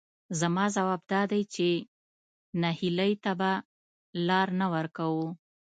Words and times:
زما 0.39 0.65
ځواب 0.75 1.01
دادی 1.13 1.41
چې 1.53 1.67
نهیلۍ 2.61 3.13
ته 3.23 3.31
به 3.39 3.51
لار 4.27 4.47
نه 4.59 4.67
ورکوو، 4.73 5.27